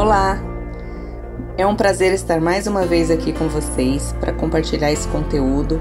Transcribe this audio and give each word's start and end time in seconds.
Olá! 0.00 0.40
É 1.58 1.66
um 1.66 1.76
prazer 1.76 2.14
estar 2.14 2.40
mais 2.40 2.66
uma 2.66 2.86
vez 2.86 3.10
aqui 3.10 3.34
com 3.34 3.48
vocês 3.48 4.14
para 4.18 4.32
compartilhar 4.32 4.90
esse 4.90 5.06
conteúdo 5.08 5.78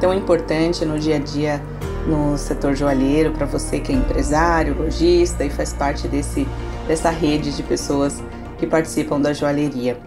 tão 0.00 0.14
importante 0.14 0.86
no 0.86 0.98
dia 0.98 1.16
a 1.16 1.18
dia 1.18 1.60
no 2.06 2.38
setor 2.38 2.74
joalheiro 2.74 3.32
para 3.32 3.44
você 3.44 3.78
que 3.78 3.92
é 3.92 3.94
empresário, 3.94 4.74
lojista 4.74 5.44
e 5.44 5.50
faz 5.50 5.74
parte 5.74 6.08
desse, 6.08 6.48
dessa 6.86 7.10
rede 7.10 7.54
de 7.54 7.62
pessoas 7.62 8.22
que 8.56 8.66
participam 8.66 9.20
da 9.20 9.34
joalheria. 9.34 9.98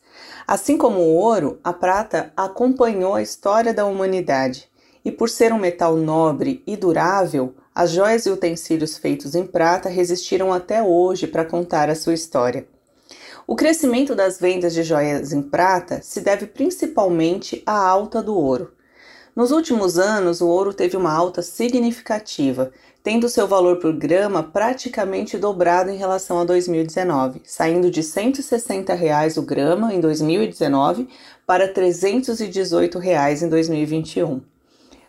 Assim 0.46 0.76
como 0.76 1.00
o 1.00 1.14
ouro, 1.14 1.58
a 1.62 1.72
prata 1.72 2.32
acompanhou 2.36 3.14
a 3.14 3.22
história 3.22 3.72
da 3.72 3.86
humanidade. 3.86 4.68
E 5.04 5.10
por 5.10 5.28
ser 5.28 5.52
um 5.52 5.58
metal 5.58 5.96
nobre 5.96 6.62
e 6.66 6.76
durável, 6.76 7.54
as 7.76 7.90
joias 7.90 8.24
e 8.24 8.30
utensílios 8.30 8.96
feitos 8.96 9.34
em 9.34 9.46
prata 9.46 9.90
resistiram 9.90 10.50
até 10.50 10.82
hoje 10.82 11.26
para 11.26 11.44
contar 11.44 11.90
a 11.90 11.94
sua 11.94 12.14
história. 12.14 12.66
O 13.46 13.54
crescimento 13.54 14.14
das 14.14 14.40
vendas 14.40 14.72
de 14.72 14.82
joias 14.82 15.30
em 15.30 15.42
prata 15.42 16.00
se 16.02 16.22
deve 16.22 16.46
principalmente 16.46 17.62
à 17.66 17.76
alta 17.76 18.22
do 18.22 18.34
ouro. 18.34 18.72
Nos 19.36 19.50
últimos 19.50 19.98
anos, 19.98 20.40
o 20.40 20.48
ouro 20.48 20.72
teve 20.72 20.96
uma 20.96 21.12
alta 21.12 21.42
significativa, 21.42 22.72
tendo 23.02 23.28
seu 23.28 23.46
valor 23.46 23.76
por 23.76 23.92
grama 23.92 24.42
praticamente 24.42 25.36
dobrado 25.36 25.90
em 25.90 25.98
relação 25.98 26.40
a 26.40 26.44
2019, 26.44 27.42
saindo 27.44 27.90
de 27.90 28.02
160 28.02 28.94
reais 28.94 29.36
o 29.36 29.42
grama 29.42 29.92
em 29.92 30.00
2019 30.00 31.10
para 31.46 31.68
318 31.68 32.98
reais 32.98 33.42
em 33.42 33.50
2021. 33.50 34.55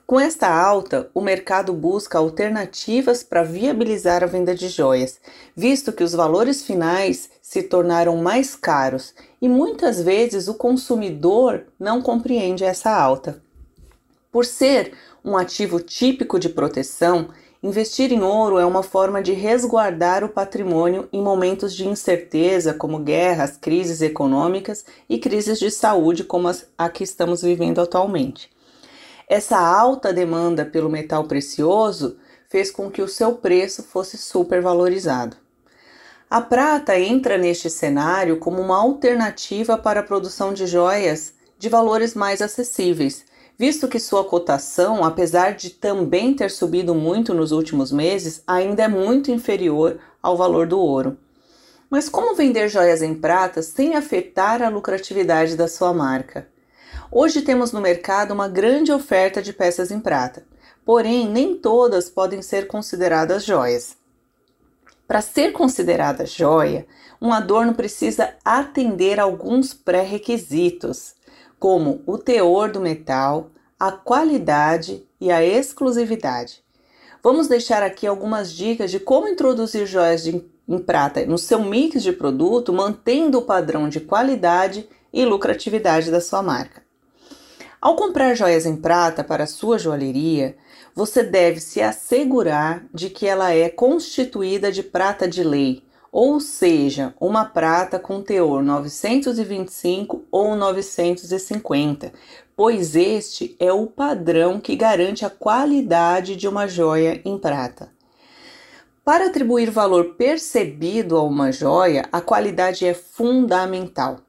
Com 0.07 0.17
esta 0.17 0.47
alta, 0.47 1.09
o 1.13 1.19
mercado 1.19 1.73
busca 1.73 2.17
alternativas 2.17 3.23
para 3.23 3.43
viabilizar 3.43 4.23
a 4.23 4.25
venda 4.25 4.55
de 4.55 4.69
joias, 4.69 5.19
visto 5.53 5.91
que 5.91 6.01
os 6.01 6.13
valores 6.13 6.61
finais 6.61 7.29
se 7.41 7.61
tornaram 7.61 8.15
mais 8.15 8.55
caros 8.55 9.13
e 9.41 9.49
muitas 9.49 10.01
vezes 10.01 10.47
o 10.47 10.53
consumidor 10.53 11.65
não 11.77 12.01
compreende 12.01 12.63
essa 12.63 12.89
alta. 12.89 13.41
Por 14.31 14.45
ser 14.45 14.93
um 15.25 15.35
ativo 15.35 15.81
típico 15.81 16.39
de 16.39 16.47
proteção, 16.47 17.27
investir 17.61 18.13
em 18.13 18.21
ouro 18.23 18.59
é 18.59 18.65
uma 18.65 18.83
forma 18.83 19.21
de 19.21 19.33
resguardar 19.33 20.23
o 20.23 20.29
patrimônio 20.29 21.09
em 21.11 21.21
momentos 21.21 21.75
de 21.75 21.85
incerteza, 21.85 22.73
como 22.73 22.99
guerras, 22.99 23.57
crises 23.57 24.01
econômicas 24.01 24.85
e 25.09 25.19
crises 25.19 25.59
de 25.59 25.69
saúde, 25.69 26.23
como 26.23 26.49
a 26.77 26.89
que 26.89 27.03
estamos 27.03 27.41
vivendo 27.41 27.81
atualmente. 27.81 28.55
Essa 29.27 29.57
alta 29.59 30.13
demanda 30.13 30.63
pelo 30.63 30.89
metal 30.89 31.25
precioso 31.25 32.17
fez 32.49 32.71
com 32.71 32.89
que 32.89 33.01
o 33.01 33.09
seu 33.09 33.33
preço 33.33 33.83
fosse 33.83 34.17
supervalorizado. 34.17 35.35
A 36.29 36.39
prata 36.39 36.97
entra 36.97 37.37
neste 37.37 37.69
cenário 37.69 38.37
como 38.37 38.61
uma 38.61 38.77
alternativa 38.77 39.77
para 39.77 39.99
a 39.99 40.03
produção 40.03 40.53
de 40.53 40.65
joias 40.65 41.33
de 41.59 41.67
valores 41.67 42.13
mais 42.13 42.41
acessíveis, 42.41 43.25
visto 43.57 43.89
que 43.89 43.99
sua 43.99 44.23
cotação, 44.23 45.03
apesar 45.03 45.55
de 45.55 45.71
também 45.71 46.33
ter 46.33 46.49
subido 46.49 46.95
muito 46.95 47.33
nos 47.33 47.51
últimos 47.51 47.91
meses, 47.91 48.41
ainda 48.47 48.83
é 48.83 48.87
muito 48.87 49.29
inferior 49.29 49.99
ao 50.23 50.37
valor 50.37 50.67
do 50.67 50.79
ouro. 50.79 51.17
Mas 51.89 52.07
como 52.07 52.35
vender 52.35 52.69
joias 52.69 53.01
em 53.01 53.13
prata 53.13 53.61
sem 53.61 53.95
afetar 53.95 54.61
a 54.61 54.69
lucratividade 54.69 55.57
da 55.57 55.67
sua 55.67 55.93
marca? 55.93 56.47
Hoje 57.09 57.41
temos 57.41 57.71
no 57.71 57.79
mercado 57.79 58.33
uma 58.33 58.49
grande 58.49 58.91
oferta 58.91 59.41
de 59.41 59.53
peças 59.53 59.91
em 59.91 59.99
prata, 59.99 60.45
porém 60.85 61.25
nem 61.29 61.55
todas 61.55 62.09
podem 62.09 62.41
ser 62.41 62.67
consideradas 62.67 63.45
joias. 63.45 63.95
Para 65.07 65.21
ser 65.21 65.53
considerada 65.53 66.25
joia, 66.25 66.85
um 67.21 67.31
adorno 67.31 67.73
precisa 67.73 68.35
atender 68.43 69.21
alguns 69.21 69.73
pré-requisitos, 69.73 71.15
como 71.57 72.01
o 72.05 72.17
teor 72.17 72.69
do 72.69 72.81
metal, 72.81 73.51
a 73.79 73.89
qualidade 73.89 75.07
e 75.19 75.31
a 75.31 75.41
exclusividade. 75.41 76.61
Vamos 77.23 77.47
deixar 77.47 77.83
aqui 77.83 78.05
algumas 78.05 78.51
dicas 78.51 78.91
de 78.91 78.99
como 78.99 79.29
introduzir 79.29 79.87
joias 79.87 80.23
de, 80.23 80.43
em 80.67 80.77
prata 80.77 81.25
no 81.25 81.37
seu 81.37 81.63
mix 81.63 82.03
de 82.03 82.11
produto, 82.11 82.73
mantendo 82.73 83.37
o 83.39 83.43
padrão 83.43 83.87
de 83.87 84.01
qualidade 84.01 84.89
e 85.13 85.23
lucratividade 85.23 86.11
da 86.11 86.19
sua 86.19 86.43
marca. 86.43 86.86
Ao 87.87 87.95
comprar 87.95 88.35
joias 88.35 88.65
em 88.65 88.75
prata 88.75 89.23
para 89.23 89.47
sua 89.47 89.79
joalheria, 89.79 90.57
você 90.93 91.23
deve 91.23 91.61
se 91.61 91.81
assegurar 91.81 92.85
de 92.93 93.09
que 93.09 93.25
ela 93.25 93.53
é 93.53 93.69
constituída 93.69 94.69
de 94.69 94.83
prata 94.83 95.25
de 95.25 95.41
lei, 95.41 95.85
ou 96.11 96.41
seja, 96.41 97.13
uma 97.17 97.45
prata 97.45 97.97
com 97.97 98.21
teor 98.21 98.61
925 98.61 100.25
ou 100.29 100.53
950, 100.57 102.11
pois 102.57 102.93
este 102.93 103.55
é 103.57 103.71
o 103.71 103.87
padrão 103.87 104.59
que 104.59 104.75
garante 104.75 105.25
a 105.25 105.29
qualidade 105.29 106.35
de 106.35 106.45
uma 106.45 106.67
joia 106.67 107.21
em 107.23 107.37
prata. 107.37 107.89
Para 109.01 109.27
atribuir 109.27 109.71
valor 109.71 110.15
percebido 110.15 111.15
a 111.15 111.23
uma 111.23 111.53
joia, 111.53 112.03
a 112.11 112.19
qualidade 112.19 112.85
é 112.85 112.93
fundamental. 112.93 114.26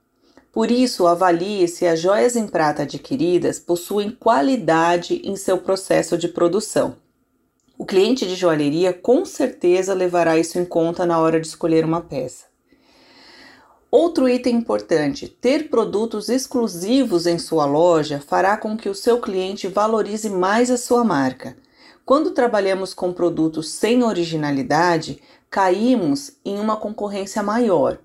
Por 0.58 0.72
isso, 0.72 1.06
avalie 1.06 1.68
se 1.68 1.86
as 1.86 2.00
joias 2.00 2.34
em 2.34 2.48
prata 2.48 2.82
adquiridas 2.82 3.60
possuem 3.60 4.10
qualidade 4.10 5.22
em 5.22 5.36
seu 5.36 5.58
processo 5.58 6.18
de 6.18 6.26
produção. 6.26 6.96
O 7.78 7.86
cliente 7.86 8.26
de 8.26 8.34
joalheria 8.34 8.92
com 8.92 9.24
certeza 9.24 9.94
levará 9.94 10.36
isso 10.36 10.58
em 10.58 10.64
conta 10.64 11.06
na 11.06 11.20
hora 11.20 11.38
de 11.40 11.46
escolher 11.46 11.84
uma 11.84 12.00
peça. 12.00 12.46
Outro 13.88 14.28
item 14.28 14.56
importante: 14.56 15.28
ter 15.28 15.70
produtos 15.70 16.28
exclusivos 16.28 17.24
em 17.24 17.38
sua 17.38 17.64
loja 17.64 18.20
fará 18.20 18.56
com 18.56 18.76
que 18.76 18.88
o 18.88 18.96
seu 18.96 19.20
cliente 19.20 19.68
valorize 19.68 20.28
mais 20.28 20.72
a 20.72 20.76
sua 20.76 21.04
marca. 21.04 21.56
Quando 22.04 22.32
trabalhamos 22.32 22.92
com 22.92 23.12
produtos 23.12 23.70
sem 23.70 24.02
originalidade, 24.02 25.22
caímos 25.48 26.32
em 26.44 26.58
uma 26.58 26.76
concorrência 26.76 27.44
maior 27.44 28.00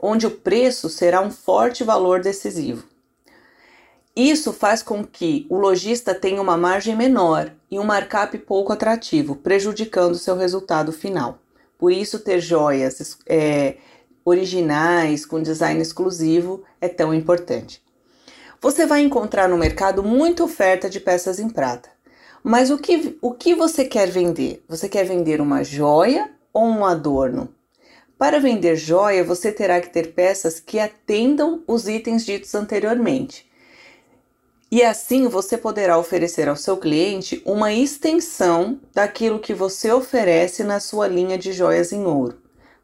onde 0.00 0.26
o 0.26 0.30
preço 0.30 0.88
será 0.88 1.20
um 1.20 1.30
forte 1.30 1.84
valor 1.84 2.20
decisivo. 2.20 2.84
Isso 4.16 4.52
faz 4.52 4.82
com 4.82 5.04
que 5.04 5.46
o 5.48 5.56
lojista 5.56 6.14
tenha 6.14 6.42
uma 6.42 6.56
margem 6.56 6.96
menor 6.96 7.52
e 7.70 7.78
um 7.78 7.84
markup 7.84 8.36
pouco 8.38 8.72
atrativo, 8.72 9.36
prejudicando 9.36 10.16
seu 10.16 10.36
resultado 10.36 10.92
final. 10.92 11.38
Por 11.78 11.92
isso, 11.92 12.18
ter 12.18 12.40
joias 12.40 13.18
é, 13.26 13.76
originais, 14.24 15.24
com 15.24 15.40
design 15.40 15.80
exclusivo, 15.80 16.62
é 16.80 16.88
tão 16.88 17.14
importante. 17.14 17.82
Você 18.60 18.84
vai 18.84 19.00
encontrar 19.00 19.48
no 19.48 19.56
mercado 19.56 20.02
muita 20.02 20.44
oferta 20.44 20.90
de 20.90 21.00
peças 21.00 21.38
em 21.38 21.48
prata. 21.48 21.88
Mas 22.42 22.70
o 22.70 22.78
que, 22.78 23.16
o 23.22 23.32
que 23.32 23.54
você 23.54 23.84
quer 23.84 24.10
vender? 24.10 24.62
Você 24.68 24.88
quer 24.88 25.04
vender 25.04 25.40
uma 25.40 25.62
joia 25.62 26.30
ou 26.52 26.64
um 26.64 26.84
adorno? 26.84 27.48
Para 28.20 28.38
vender 28.38 28.76
joia, 28.76 29.24
você 29.24 29.50
terá 29.50 29.80
que 29.80 29.88
ter 29.88 30.12
peças 30.12 30.60
que 30.60 30.78
atendam 30.78 31.62
os 31.66 31.88
itens 31.88 32.22
ditos 32.22 32.54
anteriormente. 32.54 33.50
E 34.70 34.82
assim 34.82 35.26
você 35.26 35.56
poderá 35.56 35.96
oferecer 35.96 36.46
ao 36.46 36.54
seu 36.54 36.76
cliente 36.76 37.40
uma 37.46 37.72
extensão 37.72 38.78
daquilo 38.92 39.38
que 39.38 39.54
você 39.54 39.90
oferece 39.90 40.62
na 40.62 40.80
sua 40.80 41.08
linha 41.08 41.38
de 41.38 41.50
joias 41.50 41.92
em 41.92 42.04
ouro, 42.04 42.36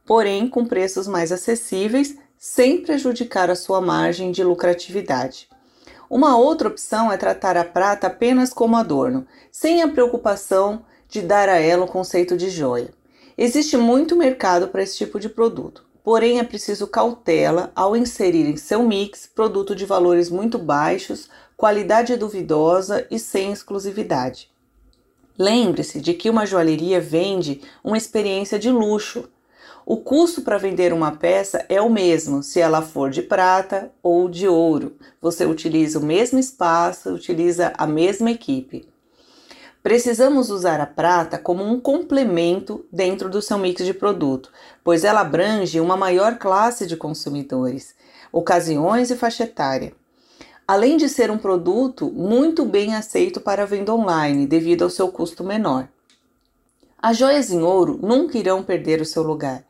porém 0.07 0.49
com 0.49 0.65
preços 0.65 1.07
mais 1.07 1.31
acessíveis, 1.31 2.17
sem 2.39 2.81
prejudicar 2.81 3.51
a 3.51 3.55
sua 3.55 3.83
margem 3.83 4.33
de 4.33 4.43
lucratividade. 4.43 5.51
Uma 6.09 6.39
outra 6.39 6.69
opção 6.69 7.13
é 7.13 7.19
tratar 7.19 7.59
a 7.59 7.65
prata 7.65 8.07
apenas 8.07 8.55
como 8.55 8.75
adorno, 8.75 9.27
sem 9.53 9.83
a 9.83 9.89
preocupação 9.89 10.83
de 11.11 11.21
dar 11.21 11.51
a 11.51 11.59
ela 11.59 11.85
o 11.85 11.89
conceito 11.89 12.39
de 12.39 12.49
joia. 12.49 12.89
Existe 13.39 13.77
muito 13.77 14.17
mercado 14.17 14.69
para 14.69 14.83
esse 14.83 14.97
tipo 14.97 15.21
de 15.21 15.29
produto, 15.29 15.85
porém 16.03 16.39
é 16.39 16.43
preciso 16.43 16.87
cautela 16.87 17.71
ao 17.77 17.95
inserir 17.95 18.47
em 18.47 18.57
seu 18.57 18.83
mix 18.83 19.27
produto 19.27 19.77
de 19.77 19.85
valores 19.85 20.31
muito 20.31 20.59
baixos, 20.59 21.29
qualidade 21.55 22.17
duvidosa 22.17 23.07
e 23.11 23.19
sem 23.19 23.53
exclusividade. 23.53 24.51
Lembre-se 25.39 26.01
de 26.01 26.15
que 26.15 26.31
uma 26.31 26.47
joalheria 26.47 26.99
vende 26.99 27.61
uma 27.85 27.99
experiência 27.99 28.59
de 28.59 28.71
luxo. 28.71 29.29
O 29.85 29.99
custo 29.99 30.41
para 30.41 30.57
vender 30.57 30.95
uma 30.95 31.13
peça 31.13 31.63
é 31.69 31.79
o 31.79 31.91
mesmo 31.91 32.43
se 32.43 32.59
ela 32.59 32.81
for 32.81 33.11
de 33.11 33.21
prata 33.21 33.93
ou 34.03 34.31
de 34.31 34.49
ouro. 34.49 34.97
Você 35.21 35.45
utiliza 35.45 35.99
o 35.99 36.03
mesmo 36.03 36.39
espaço, 36.39 37.11
utiliza 37.11 37.75
a 37.77 37.87
mesma 37.87 38.31
equipe. 38.31 38.89
Precisamos 39.87 40.51
usar 40.51 40.81
a 40.81 40.85
prata 40.85 41.39
como 41.39 41.63
um 41.63 41.79
complemento 41.79 42.85
dentro 42.91 43.31
do 43.31 43.41
seu 43.41 43.57
mix 43.57 43.85
de 43.85 43.95
produto, 43.95 44.51
pois 44.83 45.05
ela 45.05 45.21
abrange 45.21 45.79
uma 45.79 45.97
maior 45.97 46.39
classe 46.39 46.89
de 46.89 46.97
consumidores, 46.97 47.95
ocasiões 48.33 49.13
e 49.13 49.17
faixa 49.17 49.45
etária. 49.45 49.93
Além 50.67 50.97
de 50.97 51.09
ser 51.09 51.31
um 51.31 51.39
produto 51.39 52.11
muito 52.11 52.65
bem 52.65 52.97
aceito 52.97 53.41
para 53.41 53.65
venda 53.65 53.95
online, 53.95 54.45
devido 54.45 54.83
ao 54.83 54.91
seu 54.91 55.07
custo 55.07 55.45
menor. 55.45 55.89
As 57.01 57.17
joias 57.17 57.53
em 57.53 57.63
ouro 57.63 57.97
nunca 58.03 58.37
irão 58.37 58.65
perder 58.65 59.01
o 59.01 59.07
seu 59.07 59.23
lugar, 59.23 59.63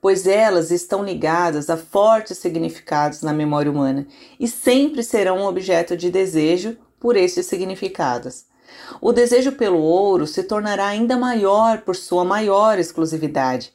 pois 0.00 0.24
elas 0.24 0.70
estão 0.70 1.02
ligadas 1.02 1.68
a 1.68 1.76
fortes 1.76 2.38
significados 2.38 3.22
na 3.22 3.32
memória 3.32 3.72
humana 3.72 4.06
e 4.38 4.46
sempre 4.46 5.02
serão 5.02 5.38
um 5.38 5.46
objeto 5.46 5.96
de 5.96 6.12
desejo 6.12 6.76
por 7.00 7.16
estes 7.16 7.46
significados. 7.46 8.53
O 9.00 9.12
desejo 9.12 9.52
pelo 9.52 9.78
ouro 9.78 10.26
se 10.26 10.42
tornará 10.42 10.86
ainda 10.86 11.16
maior 11.16 11.82
por 11.82 11.96
sua 11.96 12.24
maior 12.24 12.78
exclusividade. 12.78 13.72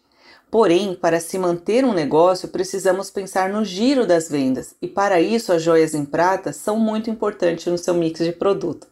Porém, 0.51 0.95
para 0.95 1.19
se 1.19 1.37
manter 1.37 1.85
um 1.85 1.93
negócio, 1.93 2.47
precisamos 2.47 3.11
pensar 3.11 3.49
no 3.49 3.63
giro 3.63 4.07
das 4.07 4.29
vendas, 4.29 4.75
e 4.81 4.87
para 4.87 5.21
isso 5.21 5.53
as 5.53 5.61
joias 5.61 5.93
em 5.93 6.03
prata 6.03 6.51
são 6.51 6.79
muito 6.79 7.09
importantes 7.09 7.67
no 7.67 7.77
seu 7.77 7.93
mix 7.93 8.19
de 8.19 8.31
produto. 8.31 8.87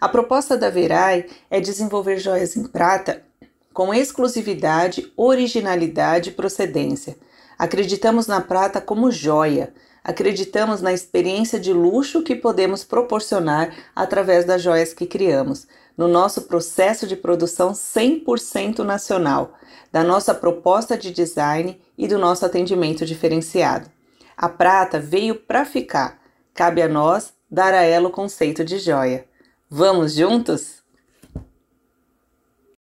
A 0.00 0.08
proposta 0.08 0.56
da 0.56 0.70
Verai 0.70 1.26
é 1.50 1.60
desenvolver 1.60 2.18
joias 2.18 2.56
em 2.56 2.64
prata 2.64 3.22
com 3.74 3.92
exclusividade, 3.92 5.12
originalidade 5.16 6.30
e 6.30 6.32
procedência. 6.32 7.16
Acreditamos 7.58 8.28
na 8.28 8.40
prata 8.40 8.80
como 8.80 9.10
joia. 9.10 9.74
Acreditamos 10.04 10.80
na 10.80 10.92
experiência 10.92 11.58
de 11.58 11.72
luxo 11.72 12.22
que 12.22 12.36
podemos 12.36 12.84
proporcionar 12.84 13.74
através 13.96 14.44
das 14.44 14.62
joias 14.62 14.94
que 14.94 15.06
criamos, 15.06 15.66
no 15.96 16.06
nosso 16.06 16.42
processo 16.42 17.06
de 17.06 17.16
produção 17.16 17.72
100% 17.72 18.78
nacional, 18.84 19.54
da 19.90 20.04
nossa 20.04 20.32
proposta 20.32 20.96
de 20.96 21.10
design 21.10 21.80
e 21.98 22.06
do 22.06 22.16
nosso 22.16 22.46
atendimento 22.46 23.04
diferenciado. 23.04 23.90
A 24.36 24.48
prata 24.48 25.00
veio 25.00 25.34
para 25.34 25.64
ficar. 25.64 26.20
Cabe 26.54 26.80
a 26.80 26.88
nós 26.88 27.32
dar 27.50 27.74
a 27.74 27.82
ela 27.82 28.08
o 28.08 28.12
conceito 28.12 28.64
de 28.64 28.78
joia. 28.78 29.26
Vamos 29.68 30.14
juntos? 30.14 30.77